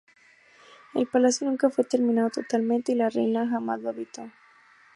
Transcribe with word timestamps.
El 0.95 1.05
palacio 1.05 1.45
nunca 1.45 1.69
fue 1.69 1.83
terminado 1.83 2.31
totalmente 2.31 2.91
y 2.91 2.95
la 2.95 3.11
reina 3.11 3.47
jamás 3.47 3.81
lo 3.81 3.89
habitó. 3.89 4.31